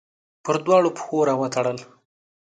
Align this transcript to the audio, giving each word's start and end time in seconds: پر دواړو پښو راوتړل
پر 0.43 0.55
دواړو 0.65 0.89
پښو 0.97 1.17
راوتړل 1.29 1.77